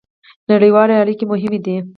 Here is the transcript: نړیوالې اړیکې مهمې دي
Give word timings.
نړیوالې 0.51 0.95
اړیکې 1.03 1.25
مهمې 1.31 1.59
دي 1.65 1.75